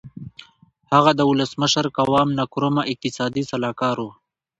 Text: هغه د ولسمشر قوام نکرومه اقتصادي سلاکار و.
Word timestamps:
هغه 0.93 1.11
د 1.15 1.21
ولسمشر 1.31 1.85
قوام 1.97 2.29
نکرومه 2.39 2.81
اقتصادي 2.91 3.43
سلاکار 3.51 3.97
و. 4.01 4.05